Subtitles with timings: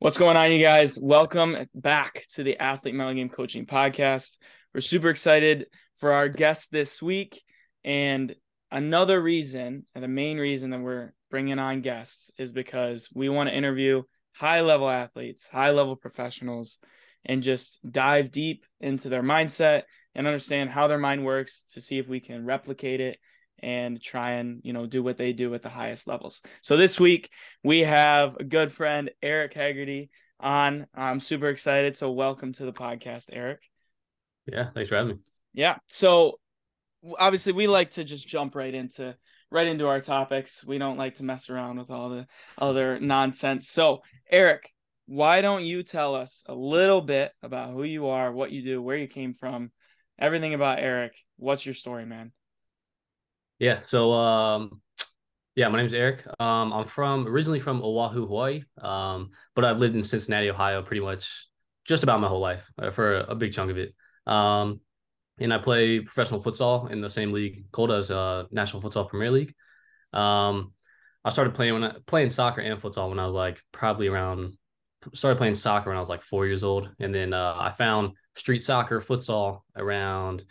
[0.00, 0.98] What's going on, you guys?
[0.98, 4.38] Welcome back to the Athlete Mental Game Coaching Podcast.
[4.72, 5.66] We're super excited
[5.98, 7.44] for our guest this week.
[7.84, 8.34] And
[8.70, 13.50] another reason, and the main reason that we're bringing on guests is because we want
[13.50, 14.02] to interview
[14.32, 16.78] high level athletes, high level professionals,
[17.26, 19.82] and just dive deep into their mindset
[20.14, 23.18] and understand how their mind works to see if we can replicate it
[23.60, 26.42] and try and you know do what they do at the highest levels.
[26.62, 27.30] So this week
[27.62, 30.86] we have a good friend Erik Hegerty on.
[30.94, 31.96] I'm super excited.
[31.96, 33.60] So welcome to the podcast, Erik.
[34.46, 35.22] Yeah, thanks for having me.
[35.52, 35.76] Yeah.
[35.88, 36.38] So
[37.18, 39.16] obviously we like to just jump right into
[39.50, 40.64] right into our topics.
[40.64, 43.68] We don't like to mess around with all the other nonsense.
[43.68, 44.72] So, Erik,
[45.06, 48.80] why don't you tell us a little bit about who you are, what you do,
[48.80, 49.72] where you came from,
[50.18, 51.16] everything about Erik.
[51.36, 52.32] What's your story, man?
[53.60, 53.80] Yeah.
[53.80, 54.80] So, um,
[55.54, 56.26] yeah, my name is Erik.
[56.40, 58.62] Um, I'm from originally from Oahu, Hawaii.
[58.80, 61.46] Um, but I've lived in Cincinnati, Ohio, pretty much
[61.86, 63.94] just about my whole life uh, for a, a, big chunk of it.
[64.26, 64.80] Um,
[65.38, 69.30] and I play professional futsal in the same league, called as uh, National Futsal Premier
[69.30, 69.54] League.
[70.14, 70.72] Um,
[71.24, 74.56] I started playing when I playing soccer and futsal when I was like probably around
[75.14, 78.12] started playing soccer when I was like four years old, and then uh, I found
[78.36, 80.44] street soccer, futsal around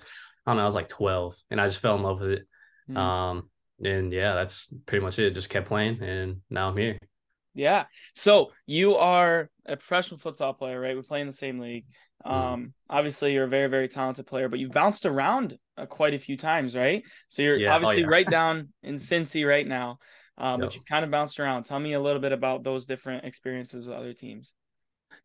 [0.46, 2.49] I don't know, I was like twelve, and I just fell in love with it.
[2.90, 2.98] Mm.
[2.98, 3.50] Um,
[3.84, 5.32] and yeah, that's pretty much it.
[5.32, 6.98] Just kept playing, and now I'm here.
[7.54, 7.86] Yeah.
[8.16, 10.96] So you are a professional futsal player, right?
[10.96, 11.86] We play in the same league.
[12.26, 12.32] Mm.
[12.32, 12.72] Um, mm.
[12.90, 16.38] obviously you're a very, very talented player, but you've bounced around uh, quite a few
[16.38, 17.04] times, right?
[17.28, 17.72] So you're yeah.
[17.72, 18.12] Oh, obviously oh, yeah.
[18.12, 20.00] right down in Cincy right now,
[20.38, 20.70] um, yep.
[20.70, 21.64] but you've kind of bounced around.
[21.64, 24.54] Tell me a little bit about those different experiences with other teams.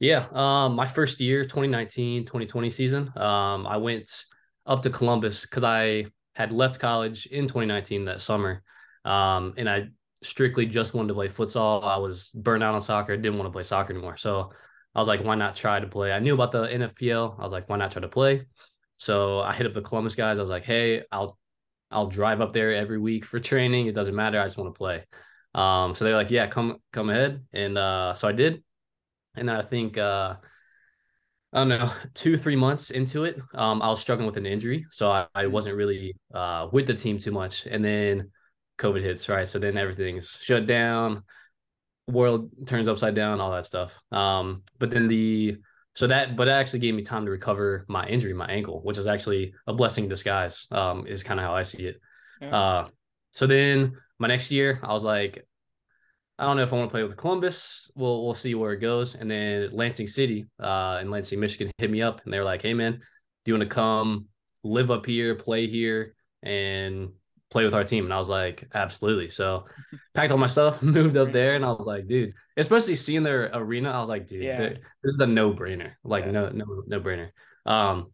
[0.00, 0.26] Yeah.
[0.32, 4.10] Um, my first year, 2019, 2020 season, um, I went
[4.66, 8.62] up to Columbus because I had left college in 2019 that summer.
[9.04, 9.88] Um, and I
[10.22, 11.84] strictly just wanted to play futsal.
[11.84, 14.16] I was burned out on soccer, didn't want to play soccer anymore.
[14.16, 14.52] So
[14.94, 16.12] I was like, why not try to play?
[16.12, 17.38] I knew about the NFPL.
[17.38, 18.46] I was like, why not try to play?
[18.98, 20.38] So I hit up the Columbus guys.
[20.38, 21.38] I was like, hey, I'll
[21.90, 23.86] I'll drive up there every week for training.
[23.86, 24.40] It doesn't matter.
[24.40, 25.04] I just want to play.
[25.54, 27.44] Um, so they're like, yeah, come come ahead.
[27.52, 28.64] And uh, so I did.
[29.36, 30.36] And then I think uh,
[31.54, 34.86] I don't know, two, three months into it, um, I was struggling with an injury.
[34.90, 37.66] So I, I wasn't really uh, with the team too much.
[37.66, 38.30] And then
[38.78, 39.48] COVID hits, right?
[39.48, 41.22] So then everything's shut down,
[42.08, 43.94] world turns upside down, all that stuff.
[44.10, 45.58] Um, but then the,
[45.94, 48.98] so that, but it actually gave me time to recover my injury, my ankle, which
[48.98, 52.00] is actually a blessing in disguise, um, is kind of how I see it.
[52.40, 52.56] Yeah.
[52.56, 52.88] Uh,
[53.30, 55.46] so then my next year, I was like,
[56.38, 57.90] I don't know if I want to play with Columbus.
[57.94, 59.14] We'll we'll see where it goes.
[59.14, 62.74] And then Lansing City, uh, in Lansing, Michigan, hit me up and they're like, "Hey,
[62.74, 63.00] man, do
[63.46, 64.26] you want to come
[64.64, 67.10] live up here, play here, and
[67.50, 69.66] play with our team?" And I was like, "Absolutely." So,
[70.14, 73.50] packed all my stuff, moved up there, and I was like, "Dude," especially seeing their
[73.54, 74.58] arena, I was like, "Dude, yeah.
[74.58, 75.92] this is a no brainer.
[76.02, 76.32] Like, yeah.
[76.32, 77.30] no no no brainer."
[77.64, 78.10] Um,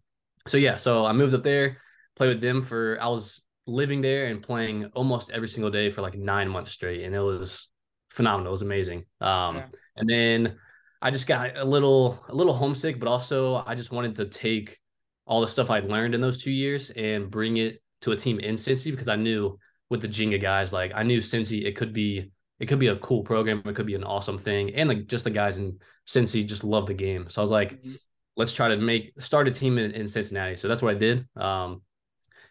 [0.47, 1.79] so yeah, so I moved up there,
[2.17, 2.99] played with them for.
[3.01, 7.05] I was living there and playing almost every single day for like nine months straight,
[7.05, 7.71] and it was
[8.11, 8.51] phenomenal.
[8.51, 9.05] It was amazing.
[9.21, 9.67] Um, yeah.
[9.97, 10.59] and then
[11.03, 14.79] I just got a little a little homesick, but also I just wanted to take
[15.27, 18.41] all the stuff I'd learned in those two years and bring it to a team
[18.41, 21.93] in Cincy because I knew with the Jenga guys, like I knew Cincy, it could
[21.93, 25.07] be it could be a cool program, it could be an awesome thing, and like
[25.07, 27.27] just the guys in Cincy just love the game.
[27.31, 27.95] So I was like, mm-hmm.
[28.37, 30.57] let's try to make start a team in, in Cincinnati.
[30.57, 31.27] So that's what I did.
[31.37, 31.83] Um,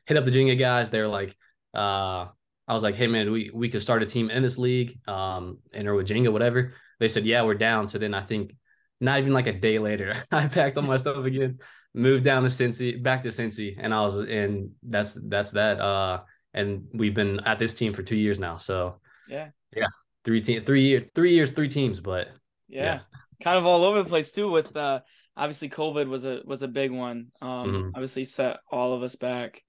[0.06, 0.90] hit up the Jenga guys.
[0.90, 1.36] They're like,
[1.74, 2.28] uh,
[2.70, 5.58] I was like, hey man, we we could start a team in this league, um,
[5.74, 6.74] and or with Jenga, whatever.
[7.00, 7.88] They said, yeah, we're down.
[7.88, 8.54] So then I think
[9.02, 11.58] not even like a day later, I packed all my stuff again,
[11.96, 15.80] moved down to Cincy, back to Cincy, and I was and that's that's that.
[15.80, 16.22] Uh,
[16.54, 18.58] and we've been at this team for two years now.
[18.58, 19.88] So yeah, yeah,
[20.24, 22.28] three team, three years, three years, three teams, but
[22.68, 23.00] yeah, yeah.
[23.44, 24.48] kind of all over the place too.
[24.48, 25.00] With uh,
[25.36, 27.32] obviously COVID was a was a big one.
[27.42, 27.90] Um, mm-hmm.
[27.96, 29.64] obviously set all of us back,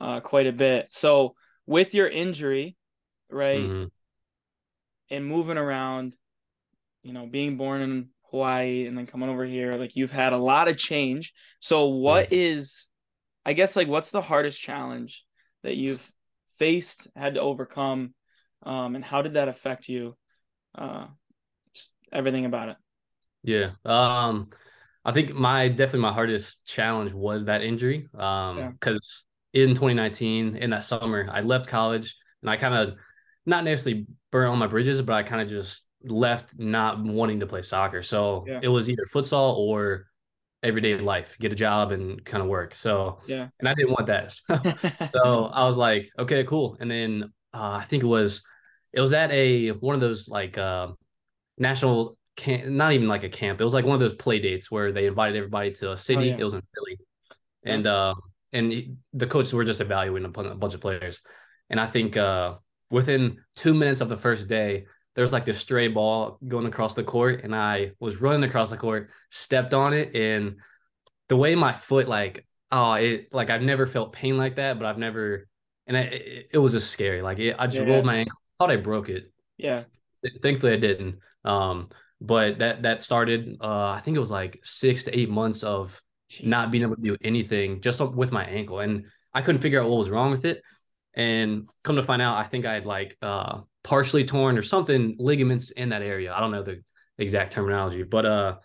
[0.00, 0.86] uh, quite a bit.
[0.90, 1.34] So
[1.66, 2.76] with your injury,
[3.30, 3.60] right?
[3.60, 3.84] Mm-hmm.
[5.10, 6.16] And moving around,
[7.02, 10.38] you know, being born in Hawaii and then coming over here, like you've had a
[10.38, 11.32] lot of change.
[11.60, 12.88] So what is
[13.44, 15.24] I guess like what's the hardest challenge
[15.62, 16.10] that you've
[16.58, 18.14] faced, had to overcome?
[18.62, 20.16] Um, and how did that affect you?
[20.76, 21.06] Uh
[21.72, 22.76] just everything about it.
[23.44, 23.70] Yeah.
[23.84, 24.50] Um
[25.04, 28.08] I think my definitely my hardest challenge was that injury.
[28.14, 29.24] Um because
[29.56, 32.94] in 2019 in that summer i left college and i kind of
[33.46, 37.46] not necessarily burned all my bridges but i kind of just left not wanting to
[37.46, 38.60] play soccer so yeah.
[38.62, 40.06] it was either futsal or
[40.62, 44.06] everyday life get a job and kind of work so yeah and i didn't want
[44.06, 44.32] that
[45.14, 48.42] so i was like okay cool and then uh, i think it was
[48.92, 50.88] it was at a one of those like uh,
[51.58, 53.60] national camp, not even like a camp.
[53.60, 56.32] It was like one of those play dates where they invited everybody to a city.
[56.32, 56.40] Oh, yeah.
[56.40, 56.98] It was in Philly,
[57.62, 57.74] yeah.
[57.74, 58.14] and uh,
[58.56, 61.20] and he, the coaches were just evaluating a bunch of players.
[61.68, 62.54] And I think uh,
[62.90, 66.94] within two minutes of the first day, there was like this stray ball going across
[66.94, 70.56] the court, and I was running across the court, stepped on it, and
[71.28, 74.86] the way my foot like oh it like I've never felt pain like that, but
[74.86, 75.48] I've never
[75.86, 77.22] and I, it, it was just scary.
[77.22, 77.92] Like it, I just yeah.
[77.92, 79.32] rolled my ankle, thought I broke it.
[79.56, 79.84] Yeah.
[80.42, 81.18] Thankfully I didn't.
[81.44, 81.88] Um,
[82.20, 86.00] but that that started uh I think it was like six to eight months of
[86.30, 86.44] Jeez.
[86.44, 88.80] not being able to do anything just with my ankle.
[88.80, 90.62] And I couldn't figure out what was wrong with it.
[91.14, 95.16] And come to find out, I think I had like uh partially torn or something
[95.18, 96.34] ligaments in that area.
[96.34, 96.82] I don't know the
[97.18, 98.56] exact terminology, but uh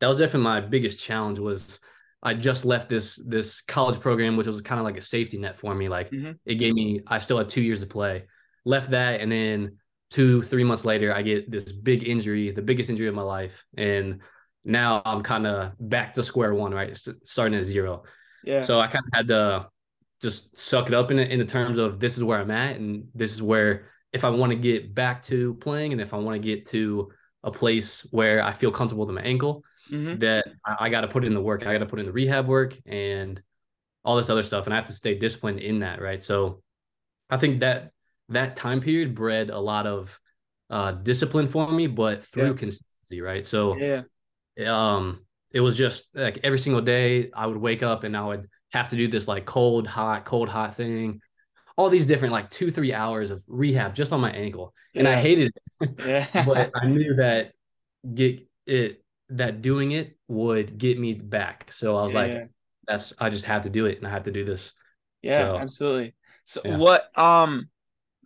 [0.00, 1.80] that was definitely my biggest challenge was
[2.22, 5.58] I just left this this college program, which was kind of like a safety net
[5.58, 5.88] for me.
[5.88, 6.32] Like mm-hmm.
[6.44, 8.24] it gave me, I still had two years to play.
[8.64, 9.78] Left that, and then
[10.10, 13.64] two, three months later, I get this big injury, the biggest injury of my life,
[13.76, 14.20] and
[14.64, 16.96] now I'm kind of back to square one, right?
[17.24, 18.04] Starting at zero.
[18.44, 18.62] Yeah.
[18.62, 19.68] So I kind of had to
[20.20, 23.08] just suck it up in in the terms of this is where I'm at, and
[23.14, 26.40] this is where if I want to get back to playing, and if I want
[26.40, 27.10] to get to
[27.42, 30.18] a place where I feel comfortable with my ankle, mm-hmm.
[30.18, 31.66] that I, I got to put in the work.
[31.66, 33.42] I got to put in the rehab work and
[34.04, 36.22] all this other stuff, and I have to stay disciplined in that, right?
[36.22, 36.62] So,
[37.30, 37.90] I think that
[38.28, 40.18] that time period bred a lot of
[40.70, 42.54] uh, discipline for me, but through yeah.
[42.54, 43.46] consistency, right?
[43.46, 44.02] So, yeah,
[44.66, 48.48] um, it was just like every single day I would wake up and I would
[48.72, 51.20] have to do this like cold, hot, cold, hot thing.
[51.76, 54.74] All these different like two, three hours of rehab just on my ankle.
[54.94, 55.12] And yeah.
[55.12, 55.90] I hated it.
[56.06, 56.44] yeah.
[56.46, 57.52] but I knew that
[58.14, 61.70] get it that doing it would get me back.
[61.72, 62.50] So I was yeah, like,
[62.86, 64.72] that's I just have to do it and I have to do this.
[65.22, 66.14] Yeah, so, absolutely.
[66.44, 67.68] So what um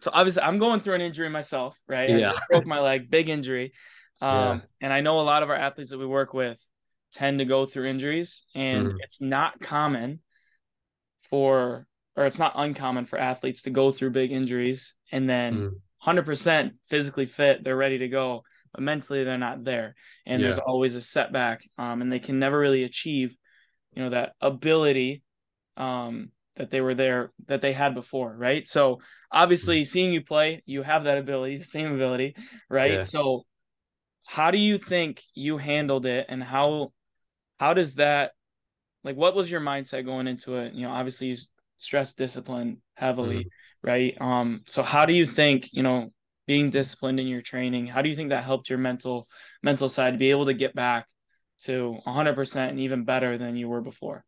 [0.00, 2.10] so obviously I'm going through an injury myself, right?
[2.10, 2.30] Yeah.
[2.30, 3.72] I just broke my leg, big injury.
[4.20, 6.58] Um and I know a lot of our athletes that we work with
[7.12, 10.20] tend to go through injuries and mm it's not common
[11.30, 11.86] for
[12.16, 15.70] or it's not uncommon for athletes to go through big injuries and then mm
[16.06, 19.94] 100% physically fit, they're ready to go but mentally they're not there
[20.26, 20.46] and yeah.
[20.46, 23.34] there's always a setback um, and they can never really achieve
[23.92, 25.22] you know that ability
[25.76, 29.00] um, that they were there that they had before right so
[29.32, 29.90] obviously mm-hmm.
[29.90, 32.36] seeing you play you have that ability the same ability
[32.68, 33.00] right yeah.
[33.00, 33.44] so
[34.26, 36.92] how do you think you handled it and how
[37.58, 38.32] how does that
[39.04, 40.74] like what was your mindset going into it?
[40.74, 41.36] You know obviously you
[41.76, 43.88] stress discipline heavily mm-hmm.
[43.88, 44.16] right?
[44.20, 46.12] Um so how do you think you know
[46.46, 49.26] being disciplined in your training how do you think that helped your mental
[49.62, 51.06] mental side to be able to get back
[51.58, 54.24] to 100% and even better than you were before?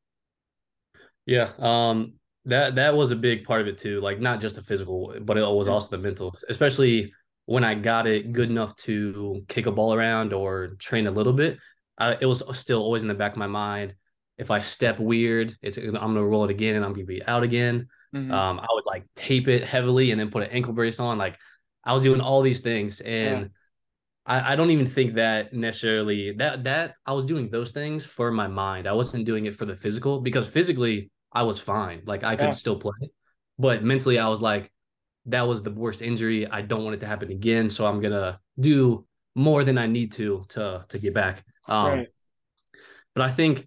[1.27, 2.15] Yeah um
[2.47, 5.37] that that was a big part of it too like not just the physical but
[5.37, 7.13] it was also the mental especially
[7.49, 11.33] when i got it good enough to kick a ball around or train a little
[11.33, 11.59] bit
[11.99, 13.95] I, it was still always in the back of my mind
[14.37, 17.43] if i step weird it's i'm gonna roll it again and i'm gonna be out
[17.43, 18.31] again mm-hmm.
[18.31, 21.37] um, i would like tape it heavily and then put an ankle brace on like
[21.89, 23.49] I was doing all these things and yeah.
[24.27, 28.31] I, I don't even think that necessarily that that I was doing those things for
[28.31, 28.87] my mind.
[28.87, 32.03] I wasn't doing it for the physical because physically I was fine.
[32.05, 32.53] Like I could yeah.
[32.53, 32.93] still play.
[33.59, 34.71] But mentally I was like,
[35.29, 36.47] that was the worst injury.
[36.47, 37.71] I don't want it to happen again.
[37.71, 41.45] So I'm gonna do more than I need to to to get back.
[41.67, 42.09] Um right.
[43.15, 43.67] but I think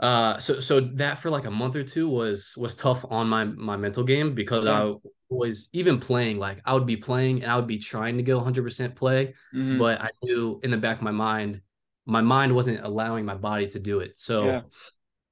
[0.00, 3.44] uh so so that for like a month or two was was tough on my
[3.44, 4.84] my mental game because yeah.
[4.84, 4.94] I
[5.28, 8.40] was even playing like I would be playing and I would be trying to go
[8.40, 9.78] 100% play mm-hmm.
[9.78, 11.60] but I knew in the back of my mind
[12.06, 14.60] my mind wasn't allowing my body to do it so yeah.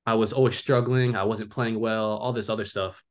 [0.04, 3.02] I was always struggling I wasn't playing well all this other stuff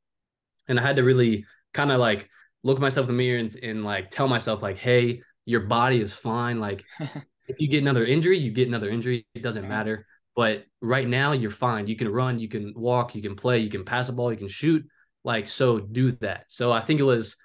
[0.68, 1.46] and I had to really
[1.76, 2.28] kind of like
[2.62, 6.12] look myself in the mirror and, and like tell myself like hey your body is
[6.12, 6.84] fine like
[7.48, 10.06] if you get another injury you get another injury it doesn't matter
[10.36, 11.88] but right now, you're fine.
[11.88, 14.38] You can run, you can walk, you can play, you can pass a ball, you
[14.38, 14.86] can shoot.
[15.24, 16.44] Like, so do that.
[16.48, 17.36] So I think it was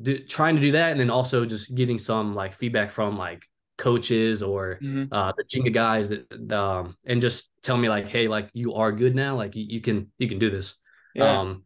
[0.00, 0.92] do, trying to do that.
[0.92, 3.42] And then also just getting some like feedback from like
[3.78, 5.04] coaches or mm-hmm.
[5.10, 8.92] uh, the Jenga guys that, um, and just tell me like, Hey, like you are
[8.92, 9.34] good now.
[9.34, 10.74] Like you, you can, you can do this.
[11.14, 11.40] Yeah.
[11.40, 11.64] Um,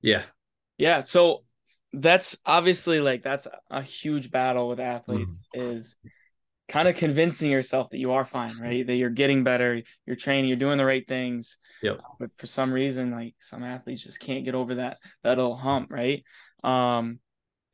[0.00, 0.22] yeah.
[0.84, 1.00] Yeah.
[1.00, 1.44] So
[1.94, 5.76] that's obviously like, that's a huge battle with athletes mm.
[5.76, 5.96] is
[6.68, 8.86] kind of convincing yourself that you are fine, right?
[8.86, 11.56] That you're getting better, you're training, you're doing the right things.
[11.82, 12.00] Yep.
[12.00, 15.56] Uh, but for some reason, like some athletes just can't get over that that little
[15.56, 16.22] hump, right?
[16.62, 17.18] Um,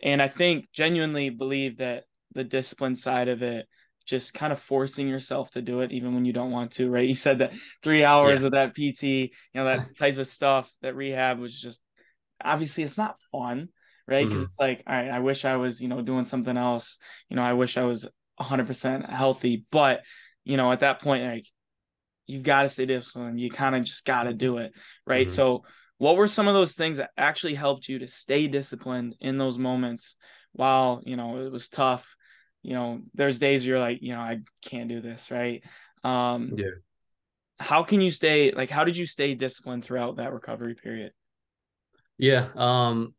[0.00, 3.66] and I think genuinely believe that the discipline side of it,
[4.06, 7.08] just kind of forcing yourself to do it even when you don't want to, right?
[7.08, 8.46] You said that three hours yeah.
[8.46, 11.80] of that PT, you know, that type of stuff, that rehab was just
[12.44, 13.68] obviously it's not fun,
[14.06, 14.26] right?
[14.26, 14.44] Because mm-hmm.
[14.44, 16.98] it's like, all right, I wish I was, you know, doing something else.
[17.28, 18.08] You know, I wish I was
[18.40, 19.64] 100% healthy.
[19.70, 20.02] But,
[20.44, 21.46] you know, at that point, like,
[22.26, 23.40] you've got to stay disciplined.
[23.40, 24.72] You kind of just got to do it.
[25.06, 25.26] Right.
[25.26, 25.34] Mm-hmm.
[25.34, 25.64] So,
[25.98, 29.58] what were some of those things that actually helped you to stay disciplined in those
[29.58, 30.16] moments
[30.52, 32.16] while, you know, it was tough?
[32.62, 35.30] You know, there's days you're like, you know, I can't do this.
[35.30, 35.62] Right.
[36.02, 36.66] Um, yeah.
[37.58, 41.12] How can you stay, like, how did you stay disciplined throughout that recovery period?
[42.20, 42.48] Yeah.
[42.54, 43.14] Um,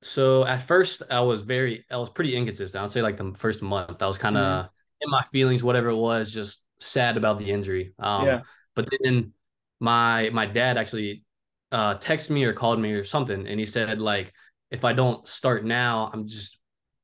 [0.00, 2.80] so at first I was very I was pretty inconsistent.
[2.80, 4.68] I would say like the first month I was kind of mm-hmm.
[5.02, 7.92] in my feelings, whatever it was, just sad about the injury.
[7.98, 8.40] Um, yeah.
[8.74, 9.32] But then
[9.80, 11.24] my my dad actually
[11.72, 14.32] uh, texted me or called me or something, and he said like
[14.70, 16.58] if I don't start now, I'm just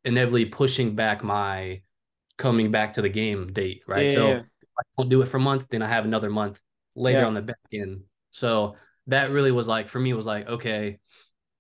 [0.05, 1.83] inevitably pushing back my
[2.37, 4.09] coming back to the game date, right?
[4.09, 4.39] Yeah, so yeah.
[4.39, 6.61] if I don't do it for a month, then I have another month
[6.95, 7.27] later yeah.
[7.27, 8.03] on the back end.
[8.31, 8.77] So
[9.09, 10.99] that really was like for me was like okay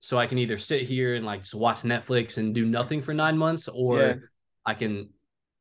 [0.00, 3.14] so I can either sit here and like just watch Netflix and do nothing for
[3.14, 4.14] nine months, or yeah.
[4.64, 5.10] I can,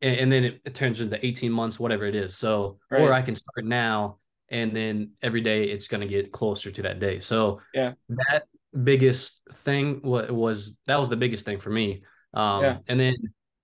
[0.01, 2.35] and, and then it, it, turns into 18 months, whatever it is.
[2.35, 3.01] So, right.
[3.01, 6.81] or I can start now and then every day it's going to get closer to
[6.83, 7.19] that day.
[7.19, 8.43] So, yeah, that
[8.83, 12.03] biggest thing was, was that was the biggest thing for me.
[12.33, 12.77] Um, yeah.
[12.87, 13.15] and then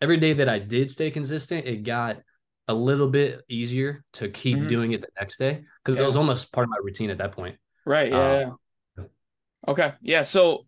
[0.01, 2.18] every day that I did stay consistent, it got
[2.68, 4.68] a little bit easier to keep mm-hmm.
[4.68, 6.03] doing it the next day because yeah.
[6.03, 7.58] it was almost part of my routine at that point.
[7.86, 8.12] Right.
[8.12, 8.46] Yeah.
[8.46, 8.58] Um,
[9.67, 9.93] Okay.
[10.01, 10.22] Yeah.
[10.24, 10.65] So,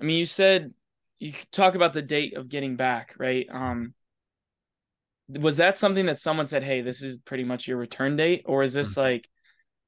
[0.00, 0.72] I mean, you said
[1.18, 3.46] you talk about the date of getting back, right?
[3.50, 3.94] Um,
[5.28, 8.62] was that something that someone said, "Hey, this is pretty much your return date," or
[8.62, 9.00] is this mm-hmm.
[9.00, 9.28] like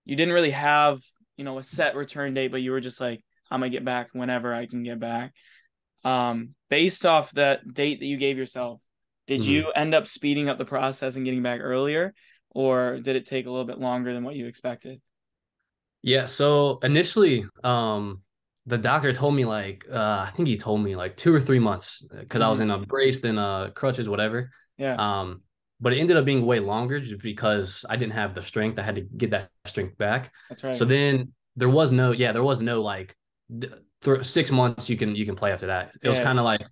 [0.05, 1.01] you didn't really have,
[1.37, 4.11] you know, a set return date, but you were just like, "I'm gonna get back
[4.13, 5.33] whenever I can get back."
[6.05, 8.81] Um, based off that date that you gave yourself,
[9.27, 9.51] did mm-hmm.
[9.51, 12.15] you end up speeding up the process and getting back earlier,
[12.51, 15.01] or did it take a little bit longer than what you expected?
[16.03, 16.27] Yeah.
[16.27, 18.21] So initially, um,
[18.67, 21.59] the doctor told me like uh, I think he told me like two or three
[21.59, 22.43] months because mm-hmm.
[22.43, 24.51] I was in a brace, then uh crutches, whatever.
[24.79, 24.97] Yeah.
[24.97, 25.43] Um,
[25.81, 28.79] but it ended up being way longer just because I didn't have the strength.
[28.79, 30.33] I had to get that strength back.
[30.49, 30.75] That's right.
[30.75, 33.17] So then there was no, yeah, there was no like
[33.61, 35.89] th- six months you can you can play after that.
[35.89, 36.11] It yeah.
[36.11, 36.63] was kind of like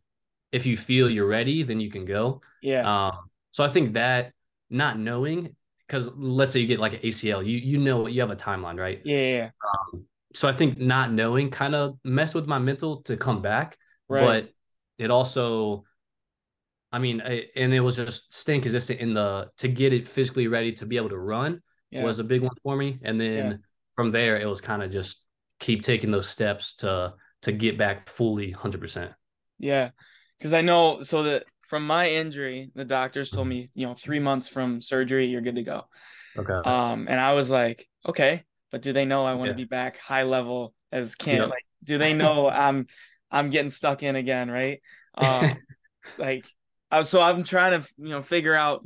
[0.51, 2.41] if you feel you're ready, then you can go.
[2.63, 3.09] Yeah.
[3.09, 4.33] Um, so I think that
[4.71, 5.57] not knowing
[5.87, 8.79] because let's say you get like an ACL, you you know you have a timeline,
[8.79, 9.01] right?
[9.05, 9.19] Yeah.
[9.19, 9.51] yeah.
[9.93, 13.77] Um, so I think not knowing kind of messed with my mental to come back.
[14.09, 14.23] Right.
[14.23, 14.51] But
[14.99, 15.85] it also,
[16.93, 20.49] I mean, I, and it was just staying consistent in the to get it physically
[20.49, 21.61] ready to be able to run
[21.91, 22.03] yeah.
[22.03, 22.99] was a big one for me.
[23.03, 23.57] And then yeah.
[23.95, 25.25] from there, it was kind of just
[25.61, 29.13] keep taking those steps to to get back fully hundred percent.
[29.59, 29.91] Yeah,
[30.39, 34.19] because I know so that from my injury, the doctors told me, you know, three
[34.19, 35.85] months from surgery, you're good to go.
[36.37, 36.53] Okay.
[36.53, 39.99] Um, and I was like, okay, but do they know I want to be back
[39.99, 42.87] high level as can like do they know I'm
[43.31, 44.81] I'm getting stuck in again, right?
[45.15, 45.53] Um
[46.19, 46.47] like
[46.91, 48.85] uh, so I'm trying to you know figure out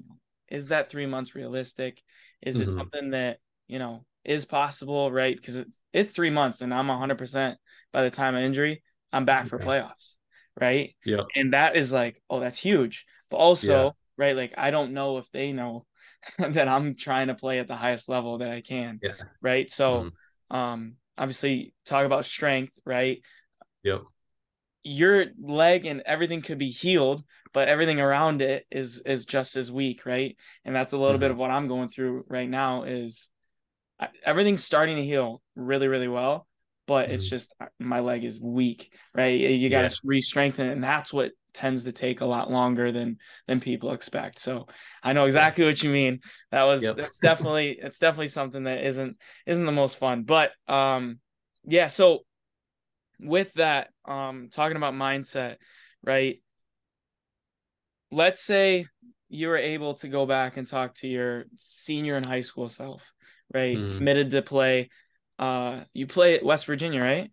[0.49, 2.03] is that 3 months realistic?
[2.43, 2.69] Is mm-hmm.
[2.69, 5.41] it something that, you know, is possible, right?
[5.43, 7.57] Cuz it's 3 months and I'm 100%
[7.93, 10.17] by the time of injury, I'm back for playoffs,
[10.61, 10.95] right?
[11.05, 11.23] Yeah.
[11.35, 13.07] And that is like, oh, that's huge.
[13.31, 13.91] But also, yeah.
[14.19, 15.87] right, like I don't know if they know
[16.39, 19.01] that I'm trying to play at the highest level that I can.
[19.03, 19.13] Yeah.
[19.41, 19.71] Right.
[19.71, 20.57] So, mm-hmm.
[20.57, 23.21] um, obviously, talk about strength, right?
[23.83, 24.03] Yep.
[24.83, 29.73] Your leg and everything could be healed, but everything around it is is just as
[29.73, 30.37] weak, right?
[30.65, 31.21] And that's a little mm-hmm.
[31.21, 32.85] bit of what I'm going through right now.
[32.85, 33.31] Is
[34.25, 36.47] everything's starting to heal really, really well,
[36.87, 37.15] but mm-hmm.
[37.15, 39.41] it's just uh, my leg is weak, right?
[39.41, 40.01] You got to yeah.
[40.05, 44.39] re-strengthen, and that's what tends to take a lot longer than than people expect.
[44.39, 44.67] So
[45.03, 46.21] I know exactly what you mean.
[46.51, 46.97] That was yep.
[46.97, 50.25] that's definitely it's definitely something that isn't isn't the most fun.
[50.25, 51.19] But um
[51.65, 52.21] yeah, so
[53.19, 55.57] with that, um talking about mindset,
[56.05, 56.43] right?
[58.13, 58.87] Let's say
[59.29, 63.03] you were able to go back and talk to your senior in high school self,
[63.53, 63.77] right?
[63.77, 63.97] Mm.
[63.97, 64.91] Committed to play.
[65.39, 67.31] Uh you play at West Virginia, right?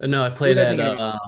[0.00, 1.18] No, I played at uh,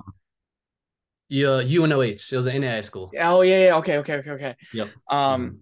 [1.29, 2.33] yeah, UNOH.
[2.33, 3.11] It was an NAIA school.
[3.19, 3.77] Oh yeah, yeah.
[3.77, 4.57] Okay, okay, okay, okay.
[4.73, 4.89] Yep.
[5.09, 5.57] Um, mm-hmm.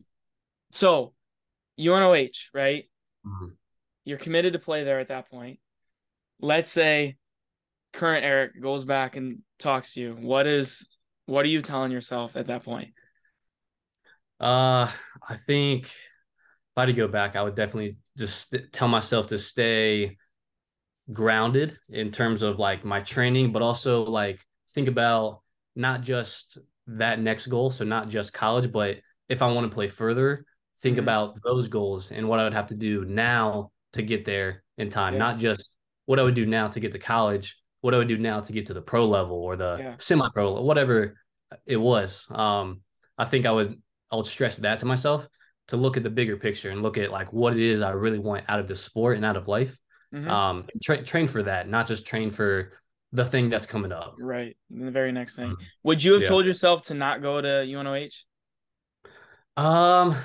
[0.72, 1.14] so
[1.78, 2.84] UNOH, right?
[3.26, 3.48] Mm-hmm.
[4.04, 5.60] You're committed to play there at that point.
[6.40, 7.16] Let's say
[7.92, 10.16] current Erik goes back and talks to you.
[10.18, 10.86] What is
[11.26, 12.90] what are you telling yourself at that point?
[14.40, 14.90] Uh,
[15.28, 15.90] I think if
[16.76, 20.16] I had to go back, I would definitely just tell myself to stay
[21.12, 24.40] grounded in terms of like my training, but also like
[24.74, 25.41] think about
[25.74, 28.98] not just that next goal, so not just college, but
[29.28, 30.44] if I want to play further,
[30.80, 31.04] think mm-hmm.
[31.04, 34.90] about those goals and what I would have to do now to get there in
[34.90, 35.18] time, yeah.
[35.18, 35.74] not just
[36.06, 38.52] what I would do now to get to college, what I would do now to
[38.52, 39.94] get to the pro level or the yeah.
[39.98, 41.16] semi pro, whatever
[41.66, 42.26] it was.
[42.30, 42.80] Um,
[43.18, 45.26] I think I would I would stress that to myself
[45.68, 48.18] to look at the bigger picture and look at like what it is I really
[48.18, 49.78] want out of this sport and out of life.
[50.12, 50.28] Mm-hmm.
[50.28, 52.72] Um, tra- train for that, not just train for
[53.12, 54.16] the thing that's coming up.
[54.18, 54.56] Right.
[54.70, 55.50] The very next thing.
[55.50, 55.64] Mm-hmm.
[55.84, 56.28] Would you have yeah.
[56.28, 58.24] told yourself to not go to UNOH?
[59.56, 60.16] Um,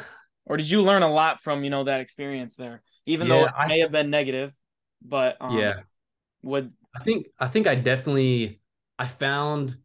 [0.45, 3.45] or did you learn a lot from you know that experience there, even yeah, though
[3.45, 4.53] it I, may have been negative?
[5.01, 5.81] But um, yeah,
[6.43, 8.61] would I think I think I definitely
[8.97, 9.75] I found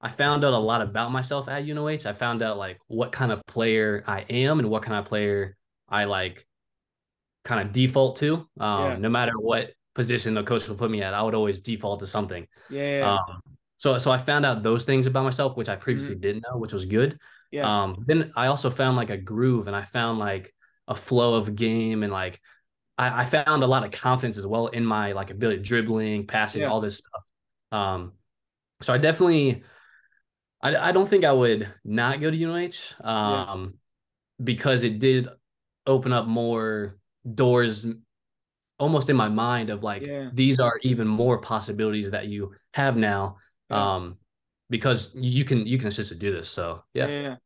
[0.00, 2.04] I found out a lot about myself at UNOH.
[2.04, 5.56] I found out like what kind of player I am and what kind of player
[5.88, 6.46] I like
[7.44, 8.46] kind of default to.
[8.60, 8.96] Um, yeah.
[8.98, 12.06] no matter what position the coach would put me at, I would always default to
[12.06, 12.46] something.
[12.70, 13.18] Yeah.
[13.28, 13.40] Um,
[13.76, 16.22] so so I found out those things about myself, which I previously mm-hmm.
[16.22, 17.18] didn't know, which was good.
[17.50, 17.82] Yeah.
[17.82, 20.54] Um, then I also found like a groove and I found like
[20.88, 22.40] a flow of game and like
[22.96, 26.62] I, I found a lot of confidence as well in my like ability dribbling, passing,
[26.62, 26.68] yeah.
[26.68, 27.22] all this stuff.
[27.72, 28.12] Um,
[28.80, 29.62] so I definitely
[30.62, 34.44] I, I don't think I would not go to UNOH um, yeah.
[34.44, 35.28] because it did
[35.86, 36.98] open up more
[37.34, 37.84] doors
[38.78, 40.28] almost in my mind of like yeah.
[40.32, 43.36] these are even more possibilities that you have now
[43.70, 44.18] um,
[44.70, 46.48] because you can you can assist to do this.
[46.48, 47.06] So yeah.
[47.06, 47.36] yeah.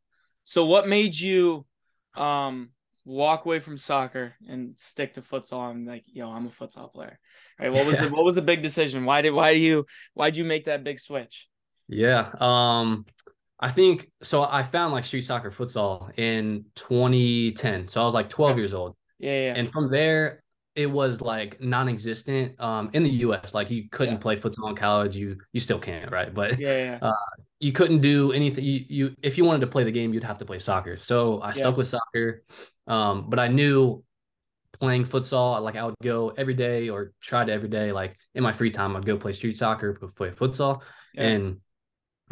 [0.44, 1.66] So what made you
[2.14, 2.70] um
[3.04, 5.60] walk away from soccer and stick to futsal?
[5.60, 7.18] I'm like, yo, I'm a futsal player.
[7.58, 7.72] Right.
[7.72, 9.04] What was the what was the big decision?
[9.04, 11.48] Why did why do you why did you make that big switch?
[11.88, 12.30] Yeah.
[12.40, 13.06] Um
[13.58, 17.88] I think so I found like street soccer futsal in 2010.
[17.88, 18.96] So I was like 12 years old.
[19.18, 19.54] Yeah, yeah.
[19.56, 20.42] And from there
[20.76, 23.54] it was like non-existent um, in the U.S.
[23.54, 24.20] Like you couldn't yeah.
[24.20, 25.16] play futsal in college.
[25.16, 26.32] You you still can't, right?
[26.32, 26.98] But yeah, yeah.
[27.10, 27.12] Uh,
[27.58, 28.64] you couldn't do anything.
[28.64, 30.98] You, you if you wanted to play the game, you'd have to play soccer.
[31.00, 31.54] So I yeah.
[31.54, 32.44] stuck with soccer,
[32.86, 34.04] um, but I knew
[34.72, 35.62] playing futsal.
[35.62, 37.92] Like I would go every day or try to every day.
[37.92, 40.82] Like in my free time, I'd go play street soccer, play futsal,
[41.16, 41.60] and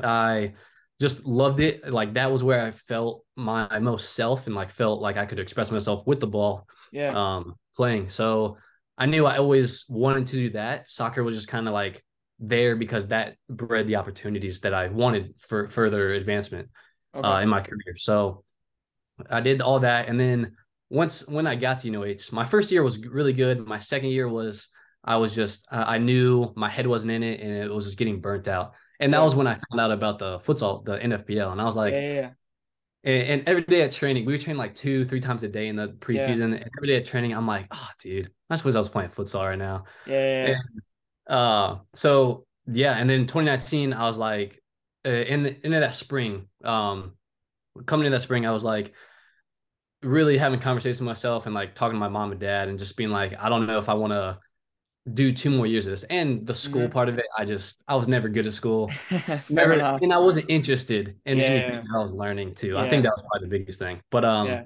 [0.02, 0.52] I
[1.00, 1.90] just loved it.
[1.90, 5.38] Like that was where I felt my most self and like felt like I could
[5.38, 6.68] express myself with the ball.
[6.94, 7.12] Yeah.
[7.14, 8.08] Um, playing.
[8.08, 8.56] So
[8.96, 10.88] I knew I always wanted to do that.
[10.88, 12.04] Soccer was just kind of like
[12.38, 16.68] there because that bred the opportunities that I wanted for further advancement
[17.14, 17.26] okay.
[17.26, 17.96] uh, in my career.
[17.96, 18.44] So
[19.28, 20.56] I did all that, and then
[20.90, 23.66] once when I got to UNOH, my first year was really good.
[23.66, 24.68] My second year was
[25.04, 27.98] I was just uh, I knew my head wasn't in it, and it was just
[27.98, 28.72] getting burnt out.
[29.00, 29.24] And that yeah.
[29.24, 32.12] was when I found out about the futsal, the NFPL, and I was like, yeah,
[32.12, 32.30] yeah,
[33.04, 35.68] and, and, every day at training, we would train like two, three times a day
[35.68, 36.38] in the preseason.
[36.38, 36.44] Yeah.
[36.44, 39.48] And every day at training, I'm like, oh, dude, I suppose I was playing futsal
[39.48, 39.84] right now.
[40.06, 40.46] Yeah.
[40.46, 40.58] And,
[41.26, 44.62] uh, so yeah, and then 2019, I was like,
[45.06, 47.12] uh, in the end of that spring, um,
[47.86, 48.94] coming in that spring, I was like,
[50.02, 52.96] really having conversations with myself and like talking to my mom and dad and just
[52.96, 54.38] being like, I don't know if I want to
[55.12, 56.92] do two more years of this and the school mm-hmm.
[56.92, 58.90] part of it i just i was never good at school
[59.50, 60.00] never enough.
[60.00, 61.44] and i wasn't interested in yeah.
[61.44, 62.80] anything i was learning too yeah.
[62.80, 64.62] i think that was probably the biggest thing but um yeah.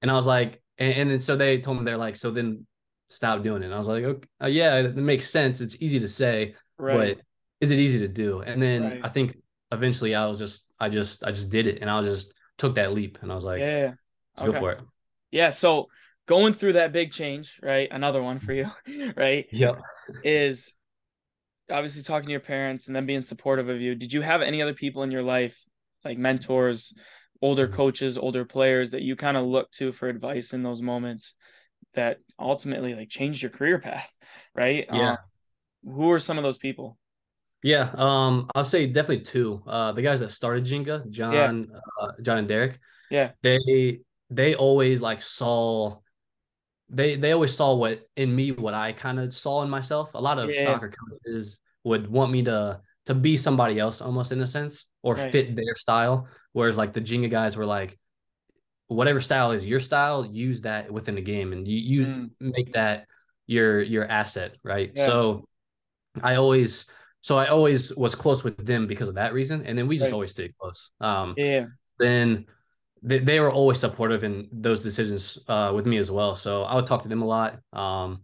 [0.00, 2.66] and i was like and, and, then so they told me they're like so then
[3.10, 6.00] stop doing it and i was like okay uh, yeah it makes sense it's easy
[6.00, 7.18] to say right.
[7.18, 7.24] but
[7.60, 9.00] is it easy to do and then right.
[9.04, 9.36] i think
[9.72, 12.94] eventually i was just i just i just did it and i just took that
[12.94, 13.92] leap and i was like yeah
[14.36, 14.52] let's okay.
[14.52, 14.80] go for it
[15.30, 15.88] yeah so
[16.26, 17.88] going through that big change, right?
[17.90, 18.70] Another one for you,
[19.16, 19.46] right?
[19.50, 19.80] Yep.
[20.24, 20.74] Is
[21.70, 23.94] obviously talking to your parents and then being supportive of you.
[23.94, 25.58] Did you have any other people in your life,
[26.04, 26.94] like mentors,
[27.40, 31.34] older coaches, older players that you kind of look to for advice in those moments
[31.94, 34.12] that ultimately like changed your career path,
[34.54, 34.86] right?
[34.92, 35.12] Yeah.
[35.12, 35.18] Um,
[35.84, 36.98] who are some of those people?
[37.64, 39.62] Yeah, um, I'll say definitely two.
[39.66, 41.78] Uh, the guys that started Jenga, John, yeah.
[42.00, 42.78] uh, John and Derek.
[43.08, 45.98] Yeah, they they always like saw
[46.92, 50.10] they they always saw what in me what I kind of saw in myself.
[50.14, 50.64] A lot of yeah.
[50.64, 55.14] soccer coaches would want me to to be somebody else almost in a sense or
[55.14, 55.32] right.
[55.32, 56.28] fit their style.
[56.52, 57.98] Whereas like the Jenga guys were like,
[58.86, 62.30] whatever style is your style, use that within the game and you you mm.
[62.40, 63.06] make that
[63.46, 64.92] your your asset, right?
[64.94, 65.06] Yeah.
[65.06, 65.48] So
[66.22, 66.84] I always
[67.22, 69.64] so I always was close with them because of that reason.
[69.64, 70.12] And then we just right.
[70.12, 70.90] always stayed close.
[71.00, 71.66] Um yeah.
[71.98, 72.46] then
[73.02, 76.36] they, they were always supportive in those decisions uh, with me as well.
[76.36, 77.58] So I would talk to them a lot.
[77.72, 78.22] Um,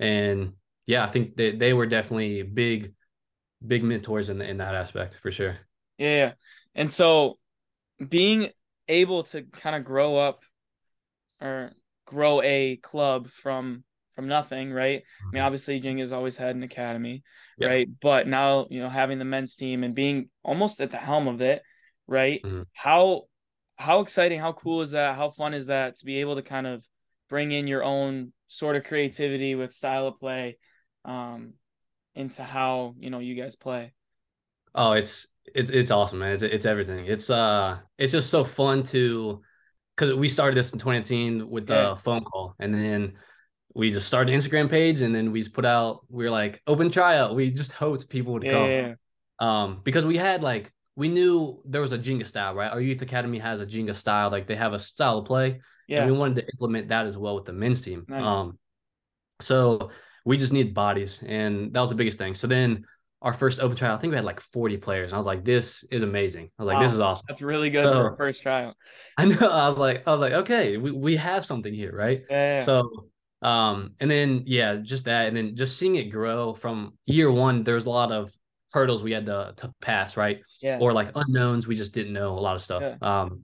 [0.00, 0.54] and
[0.86, 2.94] yeah, I think they, they were definitely big,
[3.66, 5.58] big mentors in the, in that aspect for sure.
[5.98, 6.32] Yeah.
[6.74, 7.38] And so
[8.08, 8.48] being
[8.88, 10.42] able to kind of grow up
[11.40, 11.72] or
[12.06, 13.84] grow a club from
[14.14, 15.02] from nothing, right?
[15.02, 15.44] I mean, mm-hmm.
[15.44, 17.24] obviously Jenga has always had an academy,
[17.60, 17.88] right?
[18.00, 21.40] But now, you know, having the men's team and being almost at the helm of
[21.40, 21.62] it,
[22.06, 22.40] right?
[22.40, 22.62] Mm-hmm.
[22.72, 23.24] How
[23.76, 25.16] how exciting, how cool is that?
[25.16, 26.84] How fun is that to be able to kind of
[27.28, 30.58] bring in your own sort of creativity with style of play
[31.04, 31.54] um,
[32.14, 33.92] into how you know you guys play?
[34.74, 36.32] Oh, it's it's it's awesome, man.
[36.32, 37.06] It's it's everything.
[37.06, 39.42] It's uh, it's just so fun to
[39.96, 41.96] because we started this in 2018 with the Yeah.
[41.96, 43.14] phone call, and then
[43.74, 46.06] we just started an Instagram page, and then we just put out.
[46.10, 47.36] We were like open tryout.
[47.36, 48.70] We just hoped people would Yeah, come.
[48.70, 48.94] yeah.
[49.40, 52.70] Um, because we had like we knew there was a Jenga style, right?
[52.70, 56.02] Our youth academy has a Jenga style, like they have a style of play, yeah.
[56.02, 58.04] and we wanted to implement that as well with the men's team.
[58.08, 58.22] Nice.
[58.22, 58.58] Um,
[59.40, 59.90] so
[60.24, 62.34] we just needed bodies, and that was the biggest thing.
[62.34, 62.84] So then
[63.22, 65.44] our first open trial, I think we had like 40 players, and I was like,
[65.44, 68.42] "This is amazing." I was like, "This is awesome." That's really good for a first
[68.42, 68.74] trial.
[69.18, 69.48] I know.
[69.48, 72.22] I was like, I was like, okay, we, we have something here, right?
[72.30, 72.60] Yeah, yeah.
[72.60, 73.08] So,
[73.42, 77.64] um, and then yeah, just that, and then just seeing it grow from year one.
[77.64, 78.32] There's a lot of
[78.74, 80.40] hurdles we had to to pass, right?
[80.60, 80.78] yeah.
[80.80, 82.82] Or like unknowns, we just didn't know a lot of stuff.
[82.82, 82.96] Yeah.
[83.00, 83.42] Um,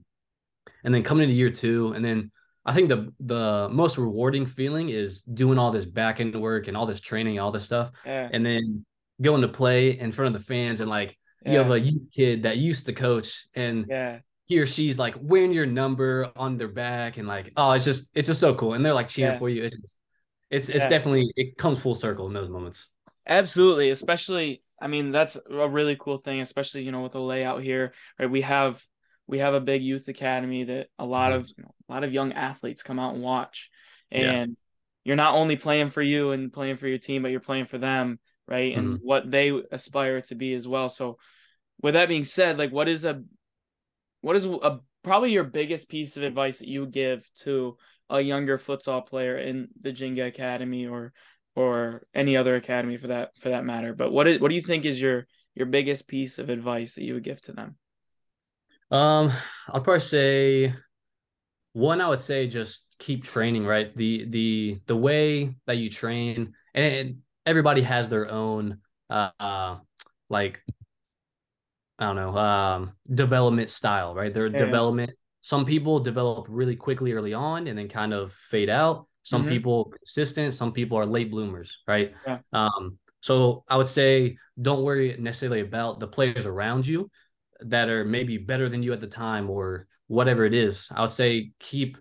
[0.83, 2.31] and then coming into year two, and then
[2.65, 6.75] I think the the most rewarding feeling is doing all this back end work and
[6.75, 8.29] all this training, all this stuff, yeah.
[8.31, 8.85] and then
[9.21, 12.43] going to play in front of the fans and like you have a youth kid
[12.43, 14.19] that used to coach and yeah.
[14.45, 18.09] he or she's like wearing your number on their back and like oh it's just
[18.13, 19.39] it's just so cool and they're like cheering Yeah.
[19.39, 19.97] for you it's just,
[20.49, 22.87] it's it's definitely it comes full circle in those moments
[23.27, 27.61] Absolutely, especially I mean that's a really cool thing, especially you know with the layout
[27.61, 28.29] here, right?
[28.29, 28.83] We have
[29.27, 31.35] we have a big youth academy that a lot Mhm.
[31.35, 33.69] of you know, a lot of young athletes come out and watch,
[34.11, 34.31] Yeah.
[34.31, 34.57] and
[35.03, 37.77] you're not only playing for you and playing for your team, but you're playing for
[37.77, 38.75] them, right?
[38.75, 40.89] And what they aspire to be as well.
[40.89, 41.17] So,
[41.81, 43.23] with that being said, like what is a
[44.21, 47.77] what is a probably your biggest piece of advice that you give to
[48.09, 51.13] a younger futsal player in the Jenga Academy or
[51.55, 53.93] or any other academy for that for that matter.
[53.93, 57.03] But what is what do you think is your your biggest piece of advice that
[57.03, 57.77] you would give to them?
[58.91, 59.31] um
[59.69, 60.73] i'll probably say
[61.73, 66.53] one i would say just keep training right the the the way that you train
[66.73, 68.77] and everybody has their own
[69.09, 69.77] uh, uh
[70.29, 70.61] like
[71.99, 74.59] i don't know um development style right their Yeah.
[74.59, 75.11] development
[75.41, 79.49] some people develop really quickly early on and then kind of fade out some Mhm.
[79.49, 82.39] people consistent some people are late bloomers right Yeah.
[82.53, 87.09] um so i would say don't worry necessarily about the players around you
[87.61, 91.11] that are maybe better than you at the time or whatever it is i would
[91.11, 91.97] say keep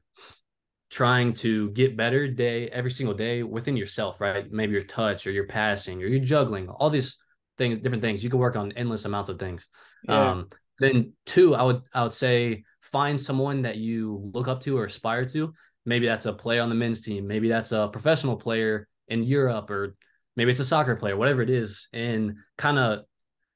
[0.90, 5.30] trying to get better day every single day within yourself right maybe your touch or
[5.30, 7.16] your passing or your juggling all these
[7.58, 9.68] things different things you can work on endless amounts of things
[10.02, 10.30] Yeah.
[10.30, 14.78] um then two i would i would say find someone that you look up to
[14.78, 15.52] or aspire to
[15.90, 19.68] maybe that's a player on the men's team maybe that's a professional player in europe
[19.70, 19.96] or
[20.36, 23.00] maybe it's a soccer player whatever it is and kind of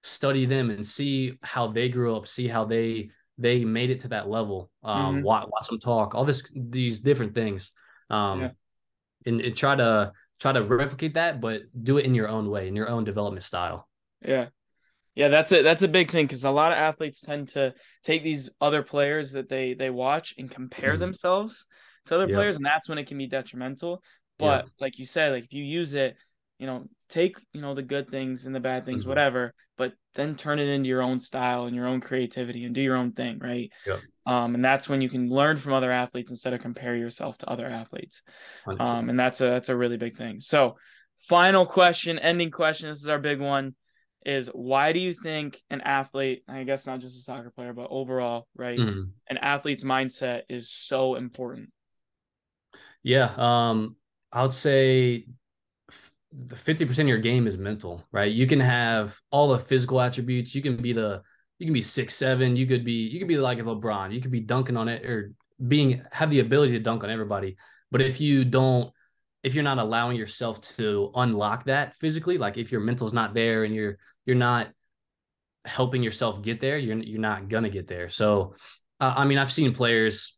[0.02, 4.08] study them and see how they grew up see how they they made it to
[4.08, 5.22] that level um Mhm.
[5.22, 7.72] watch, watch them talk all this these different things
[8.10, 8.50] um Yeah.
[9.26, 12.68] and, and try to try to replicate that but do it in your own way
[12.68, 13.88] in your own development style
[14.20, 14.48] Yeah.
[15.14, 15.62] Yeah, that's it.
[15.62, 19.32] That's a big thing because a lot of athletes tend to take these other players
[19.32, 21.00] that they they watch and compare Mhm.
[21.00, 21.66] themselves
[22.06, 22.36] to other Yeah.
[22.36, 24.02] players, and that's when it can be detrimental.
[24.38, 24.62] Yeah.
[24.62, 26.16] But like you said, like if you use it,
[26.58, 29.08] you know, take you know the good things and the bad things, Mhm.
[29.08, 32.80] whatever, but then turn it into your own style and your own creativity and do
[32.80, 33.70] your own thing, right?
[33.86, 33.98] Yeah.
[34.26, 37.48] Um, and that's when you can learn from other athletes instead of compare yourself to
[37.50, 38.22] other athletes.
[38.66, 40.40] Um, and that's a that's a really big thing.
[40.40, 40.76] So,
[41.20, 42.88] final question, ending question.
[42.88, 43.74] This is our big one.
[44.24, 47.88] Is why do you think an athlete, I guess not just a soccer player, but
[47.90, 48.78] overall, right?
[48.78, 49.10] Mhm.
[49.28, 51.70] An athlete's mindset is so important.
[53.04, 53.96] Yeah, um,
[54.32, 55.26] I would say
[56.56, 58.30] fifty percent of your game is mental, right?
[58.30, 60.54] You can have all the physical attributes.
[60.54, 61.22] You can be the
[61.58, 62.56] you can be six seven.
[62.56, 64.12] You could be you could be like a LeBron.
[64.12, 65.32] You could be dunking on it or
[65.68, 67.56] being have the ability to dunk on everybody.
[67.90, 68.92] But if you don't,
[69.42, 73.64] if you're not allowing yourself to unlock that physically, like if your mental's not there
[73.64, 74.68] and you're you're not
[75.64, 78.08] helping yourself get there, you're you're not gonna get there.
[78.08, 78.54] So,
[78.98, 80.36] uh, I mean, I've seen players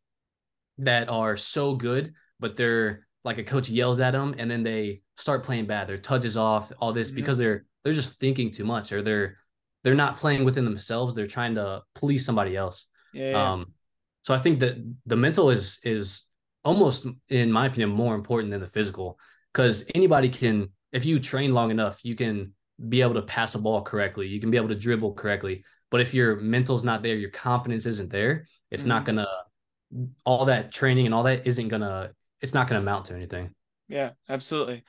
[0.79, 5.03] that are so good but they're like a coach yells at them and then they
[5.17, 5.89] start playing bad.
[5.89, 7.17] Their touches off, all this Mhm.
[7.17, 9.37] because they're they're just thinking too much or they're
[9.85, 11.15] they're not playing within themselves.
[11.15, 12.87] They're trying to please somebody else.
[13.13, 13.31] Yeah.
[13.31, 13.53] yeah.
[13.53, 13.73] Um,
[14.23, 16.23] so I think that the mental is is
[16.65, 19.19] almost, in my opinion, more important than the physical
[19.53, 22.53] because anybody can, if you train long enough, you can
[22.89, 24.27] be able to pass a ball correctly.
[24.27, 25.65] You can be able to dribble correctly.
[25.91, 29.07] But if your mental's not there, your confidence isn't there, it's not Mhm.
[29.07, 29.29] gonna.
[30.25, 32.11] All that training and all that isn't gonna.
[32.41, 33.51] It's not gonna amount to anything.
[33.89, 34.85] yeah, absolutely.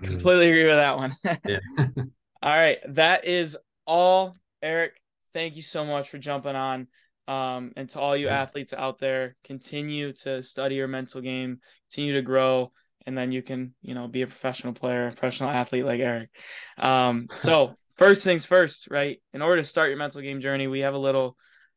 [0.00, 0.08] Mhm.
[0.10, 1.14] Completely agree with that one.
[1.46, 1.58] Yeah.
[2.42, 2.78] all right.
[2.88, 3.56] That is
[3.86, 4.34] all.
[4.62, 5.00] Erik,
[5.32, 6.88] thank you so much for jumping on.
[7.26, 8.40] Um, and to all you Yeah.
[8.40, 12.72] athletes out there, continue to study your mental game, continue to grow,
[13.06, 16.30] and then you can, you know, be a professional player, a professional athlete like Erik.
[16.78, 19.20] Um, so first things first, right?
[19.32, 21.36] In order to start your mental game journey, we have a little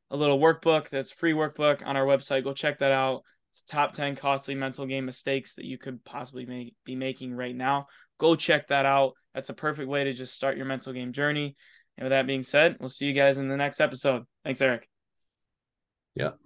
[0.10, 2.44] a little workbook that's free workbook on our website.
[2.44, 3.24] Go check that out.
[3.68, 7.88] Top 10 costly mental game mistakes that you could possibly make, be making right now.
[8.18, 9.14] Go check that out.
[9.34, 11.56] That's a perfect way to just start your mental game journey.
[11.98, 14.24] And with that being said, we'll see you guys in the next episode.
[14.44, 14.88] Thanks, Erik.
[16.16, 16.38] Yep.